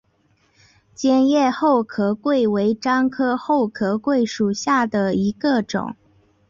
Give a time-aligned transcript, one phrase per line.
[0.95, 5.95] 尖叶厚壳桂为樟科厚壳桂属下的一个种。